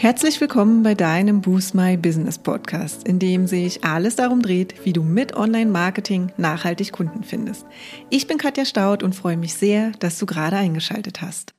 [0.00, 4.92] Herzlich willkommen bei deinem Boost My Business Podcast, in dem sich alles darum dreht, wie
[4.92, 7.66] du mit Online-Marketing nachhaltig Kunden findest.
[8.08, 11.52] Ich bin Katja Staud und freue mich sehr, dass du gerade eingeschaltet hast.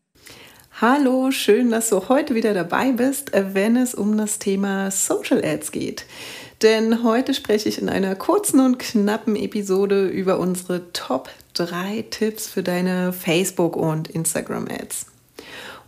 [0.79, 5.73] Hallo, schön, dass du heute wieder dabei bist, wenn es um das Thema Social Ads
[5.73, 6.05] geht.
[6.61, 12.47] Denn heute spreche ich in einer kurzen und knappen Episode über unsere Top 3 Tipps
[12.47, 15.07] für deine Facebook- und Instagram-Ads.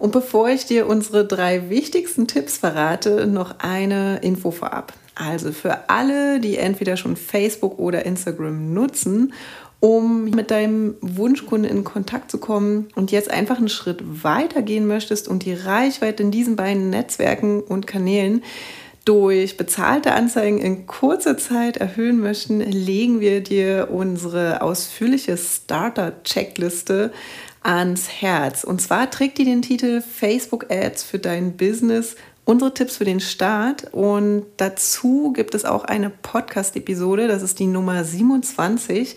[0.01, 4.93] Und bevor ich dir unsere drei wichtigsten Tipps verrate, noch eine Info vorab.
[5.13, 9.31] Also für alle, die entweder schon Facebook oder Instagram nutzen,
[9.79, 14.87] um mit deinem Wunschkunden in Kontakt zu kommen und jetzt einfach einen Schritt weiter gehen
[14.87, 18.41] möchtest und die Reichweite in diesen beiden Netzwerken und Kanälen
[19.05, 27.11] durch bezahlte Anzeigen in kurzer Zeit erhöhen möchten, legen wir dir unsere ausführliche Starter-Checkliste
[27.63, 28.63] ans Herz.
[28.63, 32.15] Und zwar trägt die den Titel Facebook Ads für dein Business.
[32.43, 33.93] Unsere Tipps für den Start.
[33.93, 39.15] Und dazu gibt es auch eine Podcast-Episode, das ist die Nummer 27.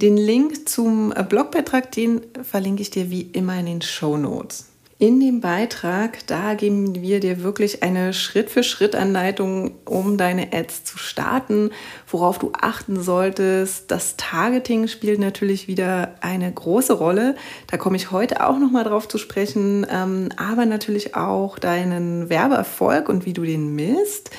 [0.00, 4.66] Den Link zum Blogbeitrag, den verlinke ich dir wie immer in den Show Notes.
[4.98, 11.68] In dem Beitrag, da geben wir dir wirklich eine Schritt-für-Schritt-Anleitung, um deine Ads zu starten,
[12.10, 13.90] worauf du achten solltest.
[13.90, 17.36] Das Targeting spielt natürlich wieder eine große Rolle.
[17.66, 23.10] Da komme ich heute auch nochmal drauf zu sprechen, ähm, aber natürlich auch deinen Werbeerfolg
[23.10, 24.30] und wie du den misst.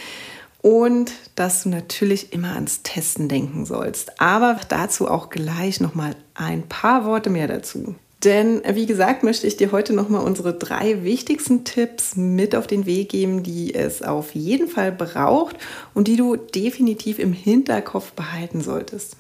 [0.63, 4.19] Und dass du natürlich immer ans Testen denken sollst.
[4.19, 7.93] Aber dazu auch gleich nochmal ein paar Worte mehr dazu.
[8.23, 12.87] Denn wie gesagt, möchte ich dir heute nochmal unsere drei wichtigsten Tipps mit auf den
[12.87, 15.55] Weg geben, die es auf jeden Fall braucht
[15.93, 19.17] und die du definitiv im Hinterkopf behalten solltest.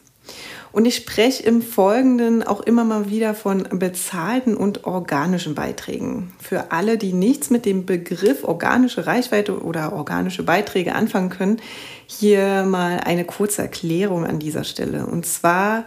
[0.71, 6.33] Und ich spreche im Folgenden auch immer mal wieder von bezahlten und organischen Beiträgen.
[6.39, 11.61] Für alle, die nichts mit dem Begriff organische Reichweite oder organische Beiträge anfangen können,
[12.05, 15.05] hier mal eine kurze Erklärung an dieser Stelle.
[15.05, 15.85] Und zwar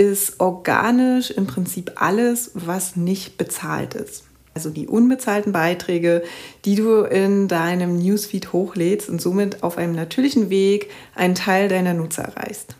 [0.00, 4.24] ist organisch im Prinzip alles, was nicht bezahlt ist.
[4.54, 6.22] Also die unbezahlten Beiträge,
[6.64, 11.92] die du in deinem Newsfeed hochlädst und somit auf einem natürlichen Weg einen Teil deiner
[11.92, 12.76] Nutzer erreichst.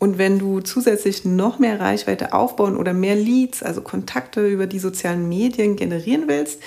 [0.00, 4.80] Und wenn du zusätzlich noch mehr Reichweite aufbauen oder mehr Leads, also Kontakte über die
[4.80, 6.60] sozialen Medien generieren willst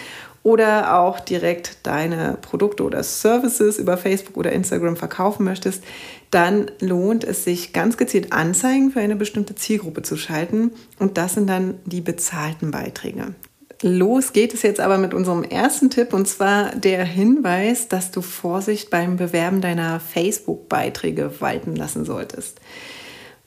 [0.44, 5.84] oder auch direkt deine Produkte oder Services über Facebook oder Instagram verkaufen möchtest,
[6.32, 11.34] dann lohnt es sich ganz gezielt Anzeigen für eine bestimmte Zielgruppe zu schalten und das
[11.34, 13.36] sind dann die bezahlten Beiträge.
[13.84, 18.22] Los geht es jetzt aber mit unserem ersten Tipp und zwar der Hinweis, dass du
[18.22, 22.60] Vorsicht beim Bewerben deiner Facebook-Beiträge walten lassen solltest.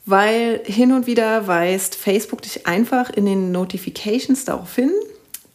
[0.06, 4.90] Weil hin und wieder weist Facebook dich einfach in den Notifications darauf hin,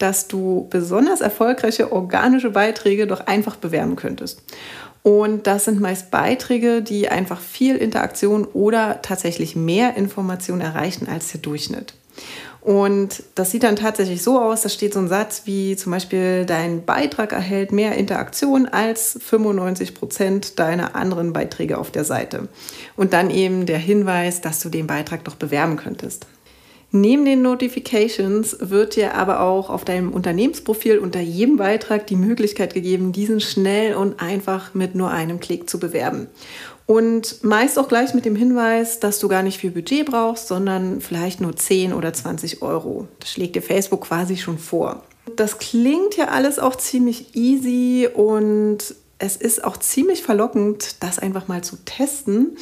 [0.00, 4.42] dass du besonders erfolgreiche organische Beiträge doch einfach bewerben könntest.
[5.02, 11.30] Und das sind meist Beiträge, die einfach viel Interaktion oder tatsächlich mehr Information erreichen als
[11.32, 11.94] der Durchschnitt.
[12.60, 16.44] Und das sieht dann tatsächlich so aus, da steht so ein Satz wie zum Beispiel,
[16.44, 22.48] dein Beitrag erhält mehr Interaktion als 95 Prozent deiner anderen Beiträge auf der Seite.
[22.96, 26.26] Und dann eben der Hinweis, dass du den Beitrag doch bewerben könntest.
[26.92, 32.74] Neben den Notifications wird dir aber auch auf deinem Unternehmensprofil unter jedem Beitrag die Möglichkeit
[32.74, 36.26] gegeben, diesen schnell und einfach mit nur einem Klick zu bewerben.
[36.86, 41.00] Und meist auch gleich mit dem Hinweis, dass du gar nicht viel Budget brauchst, sondern
[41.00, 43.06] vielleicht nur 10 oder 20 Euro.
[43.20, 45.04] Das schlägt dir Facebook quasi schon vor.
[45.36, 48.78] Das klingt ja alles auch ziemlich easy und
[49.20, 52.56] es ist auch ziemlich verlockend, das einfach mal zu testen.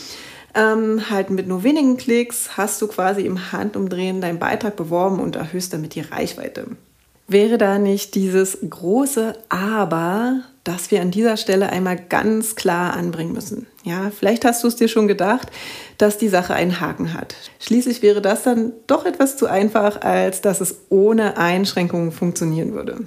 [0.59, 5.37] Ähm, halt mit nur wenigen Klicks hast du quasi im Handumdrehen deinen Beitrag beworben und
[5.37, 6.67] erhöhst damit die Reichweite.
[7.29, 13.33] Wäre da nicht dieses große Aber, das wir an dieser Stelle einmal ganz klar anbringen
[13.33, 13.67] müssen?
[13.85, 15.49] Ja, vielleicht hast du es dir schon gedacht,
[15.97, 17.35] dass die Sache einen Haken hat.
[17.59, 22.99] Schließlich wäre das dann doch etwas zu einfach, als dass es ohne Einschränkungen funktionieren würde.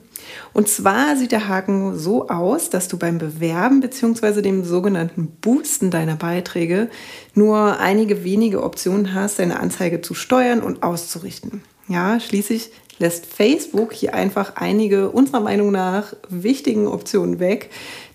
[0.53, 4.41] Und zwar sieht der Haken so aus, dass du beim Bewerben bzw.
[4.41, 6.89] dem sogenannten Boosten deiner Beiträge
[7.36, 11.62] nur einige wenige Optionen hast, deine Anzeige zu steuern und auszurichten.
[11.88, 17.69] Ja, schließlich lässt Facebook hier einfach einige unserer Meinung nach wichtigen Optionen weg,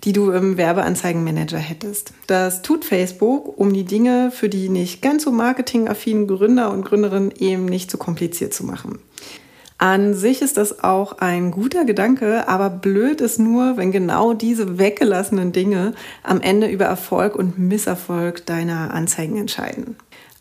[0.05, 2.12] die du im Werbeanzeigenmanager hättest.
[2.26, 7.32] Das tut Facebook, um die Dinge für die nicht ganz so marketingaffinen Gründer und Gründerinnen
[7.38, 9.00] eben nicht so kompliziert zu machen.
[9.78, 14.78] An sich ist das auch ein guter Gedanke, aber blöd ist nur, wenn genau diese
[14.78, 15.93] weggelassenen Dinge
[16.23, 19.96] am Ende über Erfolg und Misserfolg deiner Anzeigen entscheiden.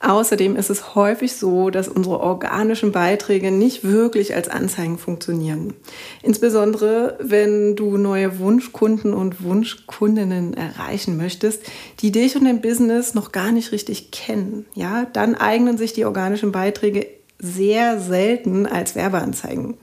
[0.06, 5.74] Außerdem ist es häufig so, dass unsere organischen Beiträge nicht wirklich als Anzeigen funktionieren.
[6.22, 11.63] Insbesondere, wenn du neue Wunschkunden und Wunschkundinnen erreichen möchtest,
[12.02, 14.68] die dich und dein Business noch gar nicht richtig kennen.
[14.75, 17.07] Ja, dann eignen sich die organischen Beiträge
[17.40, 19.75] sehr selten als Werbeanzeigen.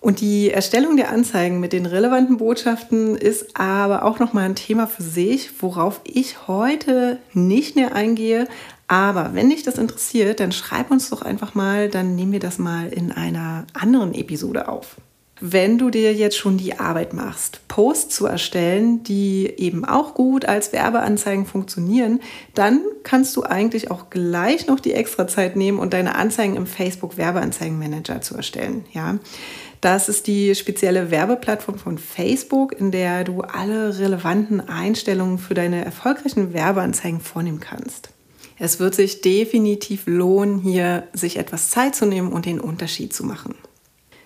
[0.00, 4.54] Und die Erstellung der Anzeigen mit den relevanten Botschaften ist aber auch noch mal ein
[4.54, 8.46] Thema für sich, worauf ich heute nicht mehr eingehe,
[8.88, 12.58] aber wenn dich das interessiert, dann schreib uns doch einfach mal, dann nehmen wir das
[12.58, 14.96] mal in einer anderen Episode auf.
[15.38, 20.46] Wenn du dir jetzt schon die Arbeit machst, Posts zu erstellen, die eben auch gut
[20.46, 22.20] als Werbeanzeigen funktionieren,
[22.54, 26.66] dann kannst du eigentlich auch gleich noch die extra Zeit nehmen und deine Anzeigen im
[26.66, 28.86] Facebook Werbeanzeigenmanager zu erstellen.
[28.92, 29.18] Ja,
[29.82, 35.84] das ist die spezielle Werbeplattform von Facebook, in der du alle relevanten Einstellungen für deine
[35.84, 38.15] erfolgreichen Werbeanzeigen vornehmen kannst.
[38.58, 43.24] Es wird sich definitiv lohnen, hier sich etwas Zeit zu nehmen und den Unterschied zu
[43.24, 43.54] machen.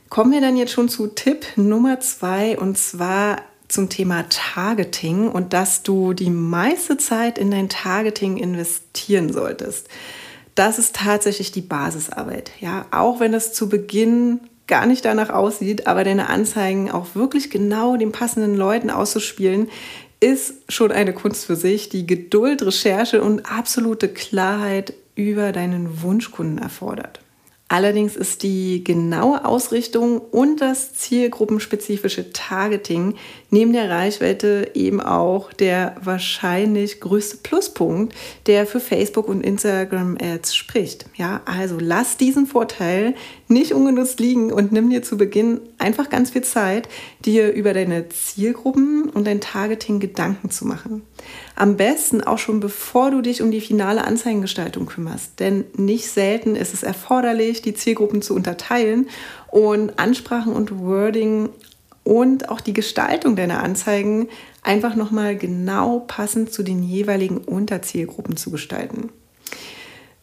[0.08, 5.52] Kommen wir dann jetzt schon zu Tipp Nummer zwei und zwar zum Thema Targeting und
[5.52, 9.88] dass du die meiste Zeit in dein Targeting investieren solltest.
[10.56, 12.50] Das ist tatsächlich die Basisarbeit.
[12.60, 17.50] Ja, auch wenn es zu Beginn gar nicht danach aussieht, aber deine Anzeigen auch wirklich
[17.50, 19.68] genau den passenden Leuten auszuspielen,
[20.20, 26.58] ist schon eine Kunst für sich, die Geduld, Recherche und absolute Klarheit über deinen Wunschkunden
[26.58, 27.20] erfordert.
[27.72, 33.14] Allerdings ist die genaue Ausrichtung und das zielgruppenspezifische Targeting
[33.50, 38.12] neben der Reichweite eben auch der wahrscheinlich größte Pluspunkt,
[38.46, 41.06] der für Facebook und Instagram Ads spricht.
[41.14, 43.14] Ja, also lass diesen Vorteil
[43.46, 46.88] nicht ungenutzt liegen und nimm dir zu Beginn einfach ganz viel Zeit,
[47.24, 51.02] dir über deine Zielgruppen und dein Targeting Gedanken zu machen.
[51.56, 55.38] Am besten auch schon bevor du dich um die finale Anzeigengestaltung kümmerst.
[55.40, 59.08] Denn nicht selten ist es erforderlich, die Zielgruppen zu unterteilen
[59.48, 61.50] und Ansprachen und Wording
[62.04, 64.28] und auch die Gestaltung deiner Anzeigen
[64.62, 69.10] einfach nochmal genau passend zu den jeweiligen Unterzielgruppen zu gestalten.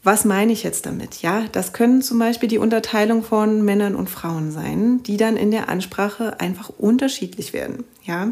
[0.08, 1.22] Was meine ich jetzt damit?
[1.22, 5.52] Ja, das können zum Beispiel die Unterteilung von Männern und Frauen sein, die dann in
[5.52, 7.84] der Ansprache einfach unterschiedlich werden.
[8.06, 8.32] Ja,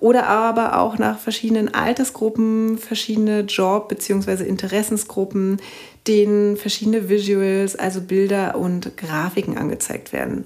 [0.00, 4.42] oder aber auch nach verschiedenen Altersgruppen, verschiedene Job- bzw.
[4.42, 5.60] Interessensgruppen,
[6.08, 10.42] denen verschiedene Visuals, also Bilder und Grafiken angezeigt werden.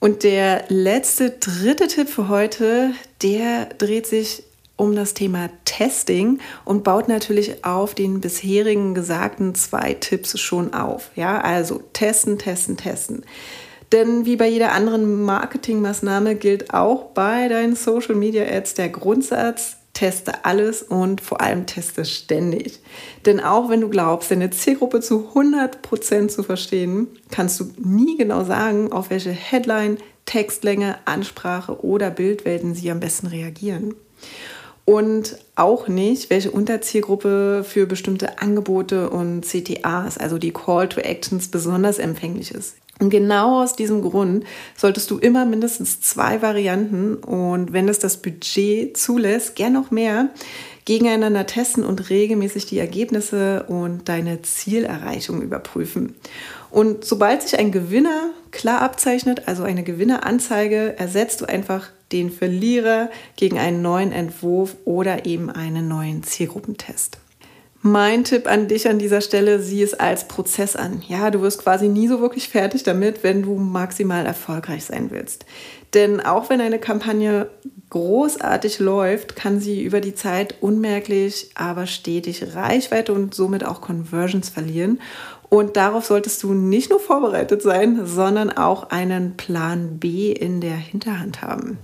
[0.00, 2.90] Und der letzte, dritte Tipp für heute,
[3.22, 4.42] der dreht sich
[4.80, 11.10] um das Thema Testing und baut natürlich auf den bisherigen gesagten zwei Tipps schon auf.
[11.16, 13.24] Ja, also testen, testen, testen.
[13.92, 19.76] Denn wie bei jeder anderen Marketingmaßnahme gilt auch bei deinen Social Media Ads der Grundsatz,
[19.92, 22.80] teste alles und vor allem teste ständig.
[23.26, 28.44] Denn auch wenn du glaubst, deine Zielgruppe zu 100% zu verstehen, kannst du nie genau
[28.44, 33.94] sagen, auf welche Headline, Textlänge, Ansprache oder Bildwelten sie am besten reagieren
[34.90, 41.46] und auch nicht, welche Unterzielgruppe für bestimmte Angebote und CTAs, also die Call to Actions,
[41.46, 42.74] besonders empfänglich ist.
[42.98, 44.44] Und genau aus diesem Grund
[44.76, 50.30] solltest du immer mindestens zwei Varianten und wenn es das Budget zulässt, gern noch mehr,
[50.86, 56.16] gegeneinander testen und regelmäßig die Ergebnisse und deine Zielerreichung überprüfen.
[56.72, 63.10] Und sobald sich ein Gewinner klar abzeichnet, also eine Gewinneranzeige, ersetzt du einfach den Verlierer
[63.36, 67.18] gegen einen neuen Entwurf oder eben einen neuen Zielgruppentest.
[67.82, 71.02] Mein Tipp an dich an dieser Stelle, sieh es als Prozess an.
[71.08, 75.46] Ja, du wirst quasi nie so wirklich fertig damit, wenn du maximal erfolgreich sein willst.
[75.94, 77.48] Denn auch wenn eine Kampagne
[77.88, 84.50] großartig läuft, kann sie über die Zeit unmerklich, aber stetig Reichweite und somit auch Conversions
[84.50, 85.00] verlieren.
[85.48, 90.76] Und darauf solltest du nicht nur vorbereitet sein, sondern auch einen Plan B in der
[90.76, 91.78] Hinterhand haben.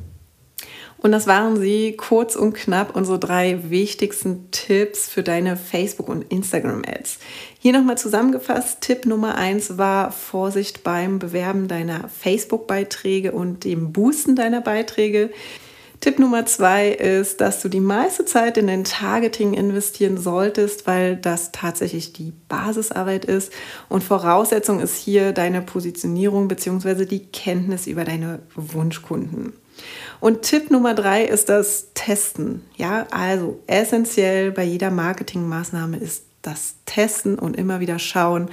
[1.06, 6.22] Und das waren sie kurz und knapp unsere drei wichtigsten Tipps für deine Facebook- und
[6.32, 7.18] Instagram-Ads.
[7.60, 14.34] Hier nochmal zusammengefasst, Tipp Nummer eins war Vorsicht beim Bewerben deiner Facebook-Beiträge und dem Boosten
[14.34, 15.30] deiner Beiträge.
[16.00, 21.14] Tipp Nummer zwei ist, dass du die meiste Zeit in dein Targeting investieren solltest, weil
[21.14, 23.52] das tatsächlich die Basisarbeit ist.
[23.88, 27.04] Und Voraussetzung ist hier deine Positionierung bzw.
[27.04, 29.52] die Kenntnis über deine Wunschkunden.
[30.20, 32.64] Und Tipp Nummer drei ist das Testen.
[32.76, 38.50] Ja, also essentiell bei jeder Marketingmaßnahme ist das Testen und immer wieder schauen,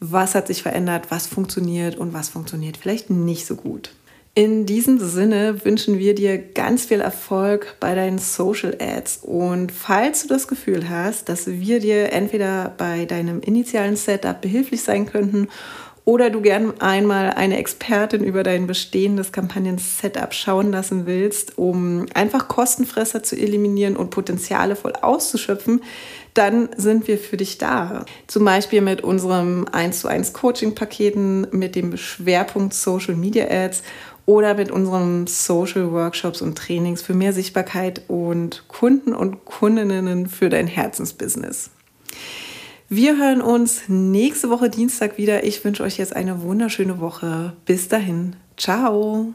[0.00, 3.92] was hat sich verändert, was funktioniert und was funktioniert vielleicht nicht so gut.
[4.34, 9.20] In diesem Sinne wünschen wir dir ganz viel Erfolg bei deinen Social Ads.
[9.22, 14.82] Und falls du das Gefühl hast, dass wir dir entweder bei deinem initialen Setup behilflich
[14.82, 15.48] sein könnten
[16.06, 22.46] oder du gern einmal eine Expertin über dein bestehendes Kampagnen-Setup schauen lassen willst, um einfach
[22.46, 25.82] Kostenfresser zu eliminieren und Potenziale voll auszuschöpfen,
[26.32, 28.04] dann sind wir für dich da.
[28.28, 33.82] Zum Beispiel mit unserem 1 zu 1 Coaching-Paketen mit dem Schwerpunkt Social Media Ads
[34.26, 40.50] oder mit unseren Social Workshops und Trainings für mehr Sichtbarkeit und Kunden und Kundinnen für
[40.50, 41.70] dein Herzensbusiness.
[42.88, 45.42] Wir hören uns nächste Woche Dienstag wieder.
[45.42, 47.52] Ich wünsche euch jetzt eine wunderschöne Woche.
[47.64, 48.36] Bis dahin.
[48.56, 49.34] Ciao.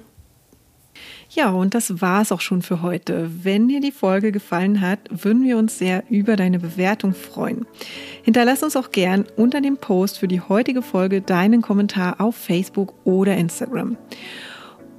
[1.30, 3.30] Ja, und das war es auch schon für heute.
[3.44, 7.66] Wenn dir die Folge gefallen hat, würden wir uns sehr über deine Bewertung freuen.
[8.24, 12.94] Hinterlass uns auch gern unter dem Post für die heutige Folge deinen Kommentar auf Facebook
[13.04, 13.98] oder Instagram.